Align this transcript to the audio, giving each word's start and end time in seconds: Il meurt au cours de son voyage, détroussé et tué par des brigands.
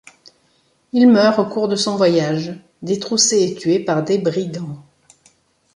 Il 0.93 1.07
meurt 1.11 1.37
au 1.37 1.45
cours 1.45 1.67
de 1.67 1.75
son 1.75 1.95
voyage, 1.95 2.59
détroussé 2.81 3.43
et 3.43 3.53
tué 3.53 3.77
par 3.77 4.01
des 4.01 4.17
brigands. 4.17 4.81